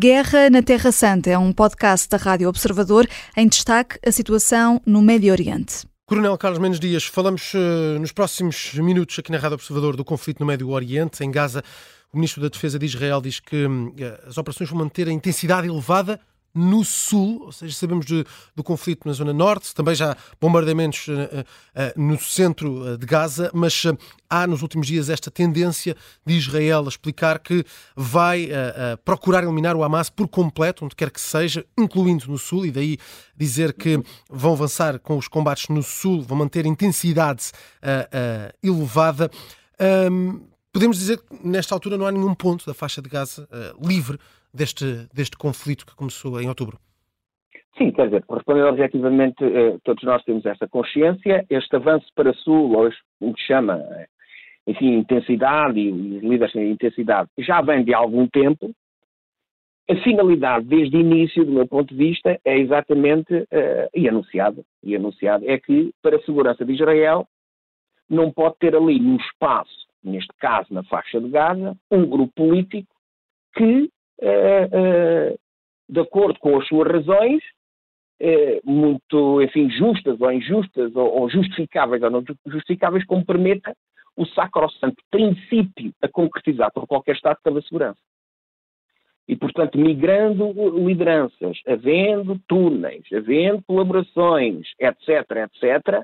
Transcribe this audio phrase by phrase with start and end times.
[0.00, 5.02] Guerra na Terra Santa é um podcast da Rádio Observador em destaque a situação no
[5.02, 5.86] Médio Oriente.
[6.06, 10.40] Coronel Carlos Mendes Dias, falamos uh, nos próximos minutos aqui na Rádio Observador do conflito
[10.40, 11.62] no Médio Oriente, em Gaza.
[12.10, 13.94] O Ministro da Defesa de Israel diz que uh,
[14.26, 16.18] as operações vão manter a intensidade elevada
[16.54, 18.24] no sul, ou seja, sabemos de,
[18.56, 23.84] do conflito na zona norte, também já bombardeamentos uh, uh, no centro de Gaza, mas
[23.84, 23.96] uh,
[24.28, 25.96] há nos últimos dias esta tendência
[26.26, 27.64] de Israel a explicar que
[27.96, 28.48] vai
[29.04, 32.98] procurar eliminar o Hamas por completo, onde quer que seja, incluindo no sul, e daí
[33.36, 37.50] dizer que vão avançar com os combates no sul, vão manter intensidade
[38.62, 39.30] elevada.
[40.12, 43.48] Um, podemos dizer que nesta altura não há nenhum ponto da faixa de Gaza
[43.82, 44.16] livre
[44.52, 46.78] deste, deste conflito que começou em outubro?
[47.78, 51.46] Sim, quer dizer, respondendo objetivamente, eh, todos nós temos essa consciência.
[51.48, 54.06] Este avanço para sul, ou o que chama, eh,
[54.66, 58.70] enfim, intensidade, e os líderes têm intensidade, já vem de algum tempo.
[59.88, 64.64] A finalidade, desde o início, do meu ponto de vista, é exatamente, uh, e anunciado,
[64.84, 67.26] e anunciado, é que, para a segurança de Israel,
[68.08, 72.94] não pode ter ali no espaço, neste caso na faixa de Gaza, um grupo político
[73.56, 75.36] que eh,
[75.88, 77.42] de acordo com as suas razões,
[78.20, 83.74] eh, muito, enfim, justas ou injustas, ou, ou justificáveis ou não justificáveis, como permita
[84.16, 88.00] o sacrosanto princípio a concretizar por qualquer Estado pela segurança.
[89.26, 90.52] E, portanto, migrando
[90.86, 96.02] lideranças, havendo túneis, havendo colaborações, etc., etc.,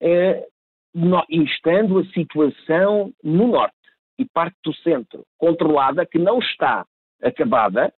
[0.00, 0.46] eh,
[0.94, 3.74] no, estando a situação no norte
[4.18, 6.86] e parte do centro controlada, que não está
[7.22, 7.92] acabada,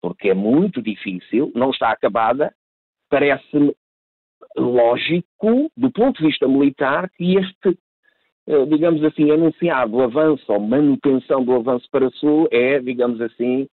[0.00, 2.54] porque é muito difícil, não está acabada,
[3.08, 3.74] parece-me
[4.56, 7.78] lógico, do ponto de vista militar, que este,
[8.46, 13.68] eh, digamos assim, anunciado avanço ou manutenção do avanço para o Sul é, digamos assim,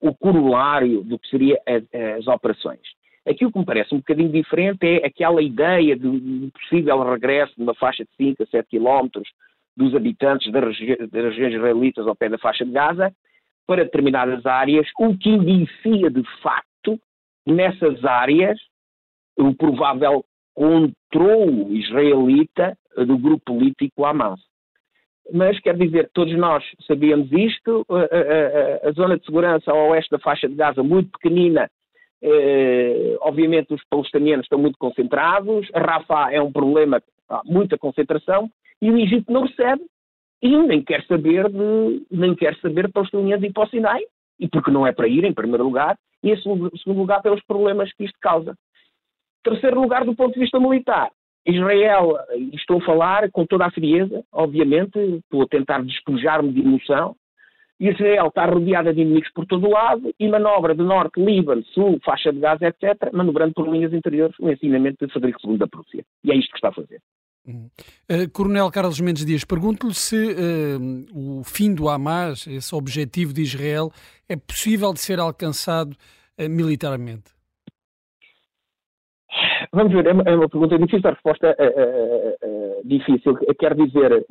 [0.00, 1.60] o corolário do que seria
[2.18, 2.80] as operações.
[3.26, 7.74] Aquilo que me parece um bocadinho diferente é aquela ideia de, possível regresso de uma
[7.74, 9.28] faixa de 5 a 7 quilómetros
[9.76, 10.64] dos habitantes das,
[11.10, 13.14] das regiões israelitas ao pé da faixa de Gaza,
[13.66, 16.98] para determinadas áreas, o que indicia de facto
[17.46, 18.58] nessas áreas
[19.38, 24.40] o provável controle israelita do grupo político Hamas.
[25.32, 30.10] Mas quer dizer, todos nós sabíamos isto, a, a, a, zona de segurança ao oeste
[30.10, 31.70] da faixa de Gaza muito pequenina,
[32.20, 38.50] eh, obviamente os palestinianos estão muito concentrados, a Rafah é um problema, há muita concentração,
[38.82, 39.82] e o Egito não recebe,
[40.42, 44.00] e nem quer saber de, nem quer saber os palestinianos ir para o Sinai,
[44.38, 47.92] e porque não é para ir, em primeiro lugar, e em segundo lugar pelos problemas
[47.92, 48.54] que isto causa.
[49.42, 51.10] Terceiro lugar, do ponto de vista militar,
[51.46, 52.18] Israel,
[52.52, 57.16] estou a falar com toda a frieza, obviamente, estou a tentar despejar-me de emoção,
[57.78, 61.98] Israel está rodeada de inimigos por todo o lado e manobra de norte, Líbano, sul,
[62.04, 66.04] faixa de Gaza, etc., manobrando por linhas interiores o ensinamento de Frederico II da Prússia.
[66.22, 67.00] E é isto que está a fazer.
[67.46, 73.42] Uh, Coronel Carlos Mendes Dias, pergunto-lhe se uh, o fim do Hamas, esse objetivo de
[73.42, 73.90] Israel,
[74.28, 75.92] é possível de ser alcançado
[76.38, 77.32] uh, militarmente?
[79.72, 83.36] Vamos ver, é uma, é uma pergunta difícil, a resposta é, difícil.
[83.56, 84.26] Quer dizer,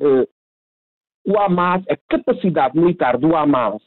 [1.24, 3.80] o Hamas, a capacidade militar do Hamas,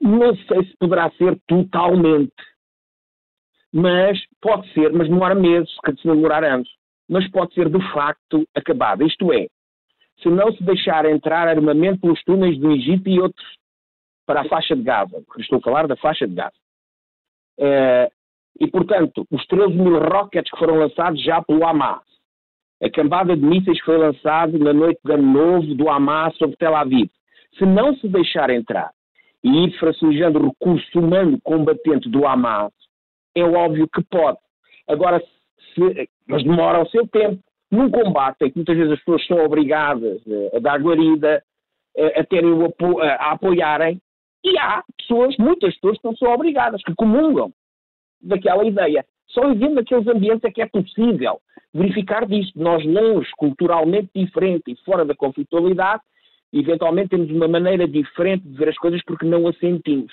[0.00, 2.32] não sei se poderá ser totalmente,
[3.70, 6.68] mas pode ser, mas demora meses, se demorar anos
[7.08, 9.04] mas pode ser de facto acabada.
[9.04, 9.46] Isto é,
[10.22, 13.46] se não se deixar entrar armamento pelos túneis do Egito e outros
[14.26, 16.56] para a faixa de Gaza, estou a falar da faixa de Gaza.
[17.58, 18.10] Uh,
[18.58, 22.02] e, portanto, os 13 mil rockets que foram lançados já pelo Hamas,
[22.82, 26.74] a cambada de mísseis foi lançado na noite de ano novo do Hamas sobre Tel
[26.74, 27.08] Aviv,
[27.58, 28.90] se não se deixar entrar
[29.44, 32.72] e ir fragilizando o recurso humano combatente do Hamas,
[33.34, 34.38] é óbvio que pode.
[34.88, 35.22] Agora,
[35.76, 37.40] se, mas demora o seu tempo.
[37.70, 40.22] Num combate em que muitas vezes as pessoas são obrigadas
[40.54, 41.42] a dar guarida,
[42.16, 44.00] a, terem o apo a apoiarem,
[44.44, 47.52] e há pessoas, muitas pessoas que não são obrigadas, que comungam
[48.22, 49.04] daquela ideia.
[49.28, 51.40] Só vivendo naqueles ambientes é que é possível
[51.74, 52.58] verificar disto.
[52.58, 56.02] Nós, longe, culturalmente diferente e fora da conflitualidade,
[56.52, 60.12] eventualmente temos uma maneira diferente de ver as coisas porque não a sentimos.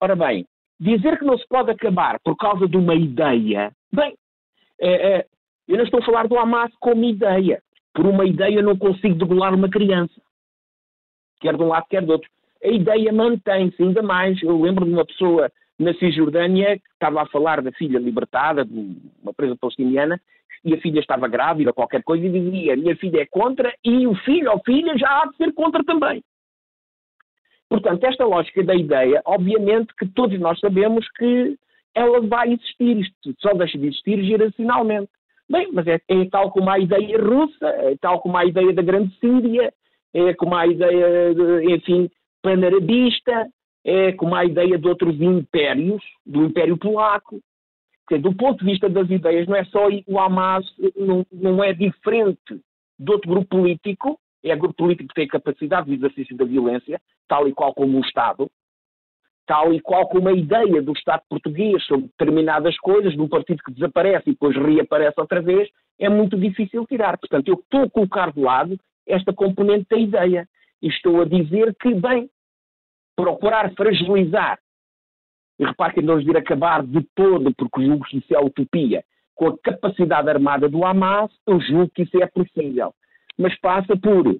[0.00, 0.46] Ora bem,
[0.80, 4.14] dizer que não se pode acabar por causa de uma ideia, bem,
[4.82, 5.26] é, é,
[5.68, 7.62] eu não estou a falar do Hamas como ideia.
[7.94, 10.20] Por uma ideia eu não consigo degolar uma criança.
[11.40, 12.28] Quer de um lado, quer do outro.
[12.64, 14.42] A ideia mantém-se ainda mais.
[14.42, 18.96] Eu lembro de uma pessoa na Cisjordânia que estava a falar da filha libertada, de
[19.22, 20.20] uma presa palestiniana,
[20.64, 24.14] e a filha estava grávida, qualquer coisa, e dizia: minha filha é contra e o
[24.16, 26.22] filho ou filha já há de ser contra também.
[27.68, 31.56] Portanto, esta lógica da ideia, obviamente que todos nós sabemos que
[31.94, 35.10] ela vai existir, isto só deixa de existir geracionalmente.
[35.48, 38.82] Bem, mas é, é, tal como a ideia russa, é tal como a ideia da
[38.82, 39.72] Grande Síria,
[40.14, 42.10] é como a ideia, de, enfim,
[42.42, 43.48] panarabista,
[43.84, 47.40] é como a ideia de outros impérios, do Império Polaco.
[48.20, 50.64] do ponto de vista das ideias, não é só o Hamas,
[50.96, 52.60] não, não é diferente
[52.98, 57.48] de outro grupo político, é grupo político que tem capacidade de exercício da violência, tal
[57.48, 58.50] e qual como o Estado,
[59.46, 63.62] tal e qual como a ideia do Estado português sobre determinadas coisas, de um partido
[63.62, 65.68] que desaparece e depois reaparece outra vez,
[65.98, 67.18] é muito difícil tirar.
[67.18, 70.48] Portanto, eu estou a colocar de lado esta componente da ideia
[70.80, 72.30] e estou a dizer que, bem,
[73.16, 74.58] procurar fragilizar,
[75.58, 79.04] e repare que não vir acabar de todo, porque julgo que isso é utopia,
[79.34, 82.94] com a capacidade armada do Hamas, eu julgo que isso é possível
[83.38, 84.36] mas passa por,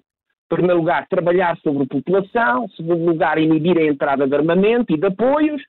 [0.53, 4.97] primeiro lugar, trabalhar sobre a população, em segundo lugar, inibir a entrada de armamento e
[4.97, 5.61] de apoios,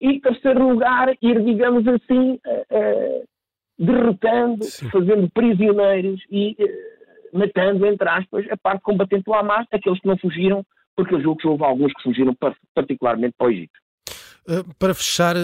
[0.00, 3.24] e, terceiro lugar, ir, digamos assim, uh, uh,
[3.78, 4.90] derrotando, Sim.
[4.90, 10.18] fazendo prisioneiros e uh, matando, entre aspas, a parte combatente do Hamas, aqueles que não
[10.18, 10.64] fugiram,
[10.96, 12.36] porque eu julgo que houve alguns que fugiram
[12.74, 13.78] particularmente para o Egito.
[14.48, 15.40] Eh, para fechar, eh,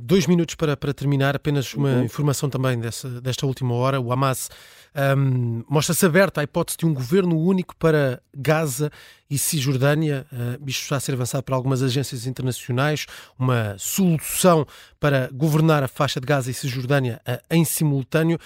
[0.00, 2.04] dois minutos para, para terminar, apenas uma uhum.
[2.04, 4.00] informação também dessa, desta última hora.
[4.00, 4.50] O Hamas
[4.94, 8.90] um, ehm, mostra-se aberto à hipótese de um governo único para Gaza
[9.30, 10.26] e Cisjordânia.
[10.32, 13.06] Uh, isto está a ser avançado por algumas agências internacionais.
[13.38, 14.66] Uma solução
[14.98, 18.38] para governar a faixa de Gaza e Cisjordânia uh, em simultâneo.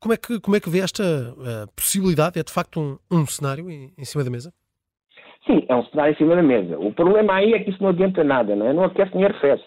[0.00, 2.38] Como é que, como é que vê esta uh, possibilidade?
[2.38, 4.52] É de facto um, um cenário em, em cima da mesa?
[5.46, 6.78] Sim, é um cenário em cima da mesa.
[6.78, 8.72] O problema aí é que isso não adianta nada, não é?
[8.72, 9.64] Não aquece nem arrefece.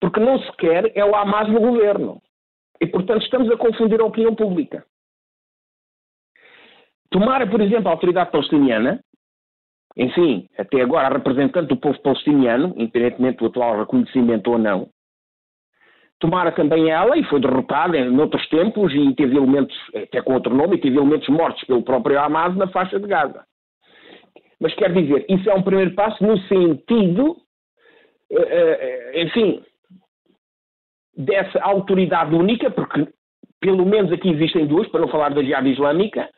[0.00, 2.20] Porque não se quer é o Hamas no governo.
[2.80, 4.84] E, portanto, estamos a confundir a opinião pública.
[7.10, 9.00] Tomara, por exemplo, a autoridade palestiniana,
[9.96, 14.88] enfim, até agora a representante do povo palestiniano, independentemente do atual reconhecimento ou não,
[16.18, 20.54] tomara também ela, e foi derrotada em outros tempos, e teve elementos, até com outro
[20.54, 23.44] nome, e teve elementos mortos pelo próprio Hamas na faixa de Gaza.
[24.62, 27.36] Mas quer dizer, isso é um primeiro passo no sentido,
[28.30, 29.60] eh, eh, enfim,
[31.16, 33.08] dessa autoridade única, porque
[33.60, 36.30] pelo menos aqui existem duas, para não falar da jihad islâmica,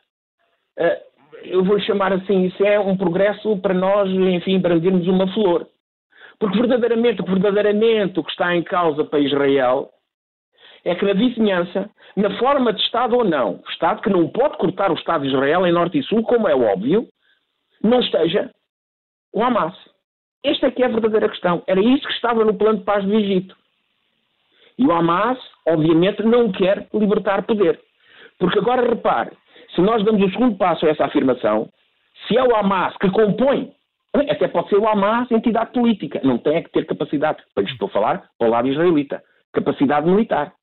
[0.75, 1.03] eh,
[1.43, 5.67] eu vou chamar assim, isso é um progresso para nós, enfim, brandirmos uma flor.
[6.39, 9.91] Porque verdadeiramente, verdadeiramente o que está em causa para Israel
[10.83, 14.89] é que na vizinhança, na forma de Estado ou não, Estado que não pode cortar
[14.89, 17.07] o Estado de Israel em Norte e Sul, como é óbvio,
[17.85, 18.51] não esteja
[19.33, 19.73] o Hamas.
[20.43, 21.63] Esta é que é a verdadeira questão.
[21.67, 23.55] Era isso que estava no plano de paz do Egito.
[24.77, 27.79] E o Hamas, obviamente, não quer libertar poder.
[28.37, 29.31] Porque agora repare,
[29.73, 31.69] se nós damos o segundo passo a essa afirmação,
[32.27, 33.71] se é o Hamas que compõe,
[34.29, 37.91] até pode ser o Hamas entidade política, não tem é que ter capacidade, estou a
[37.91, 39.21] falar para o lado israelita,
[39.53, 40.53] capacidade militar.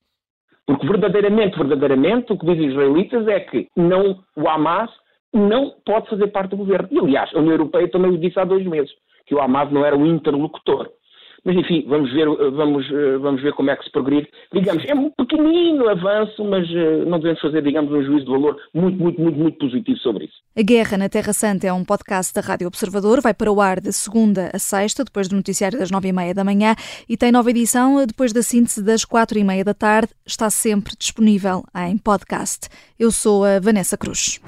[0.65, 4.89] Porque verdadeiramente, verdadeiramente, o que dizem os israelitas é que não, o Hamas
[5.33, 6.87] não pode fazer parte do governo.
[6.91, 8.91] E, aliás, a União Europeia também o disse há dois meses,
[9.25, 10.89] que o Hamas não era o interlocutor.
[11.45, 12.87] Mas, enfim, vamos ver, vamos,
[13.21, 14.29] vamos ver como é que se progride.
[14.53, 18.57] Digamos, é um pequenino avanço, mas eh, não devemos fazer, digamos, um juízo de valor
[18.73, 20.35] muito, muito, muito, muito positivo sobre isso.
[20.57, 23.19] A Guerra na Terra Santa é um podcast da Rádio Observador.
[23.21, 26.33] Vai para o ar de segunda a sexta, depois do noticiário das nove e meia
[26.33, 26.75] da manhã,
[27.09, 30.13] e tem nova edição depois da síntese das quatro e meia da tarde.
[30.25, 32.69] Está sempre disponível em podcast.
[32.97, 34.39] Eu sou a Vanessa Cruz.